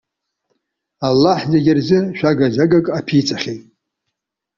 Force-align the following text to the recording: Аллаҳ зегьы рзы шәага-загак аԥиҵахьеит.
Аллаҳ 1.07 1.39
зегьы 1.51 1.73
рзы 1.77 1.99
шәага-загак 2.17 2.85
аԥиҵахьеит. 2.97 3.63